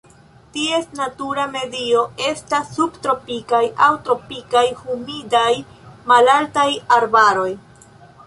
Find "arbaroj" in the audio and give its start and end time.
6.99-7.49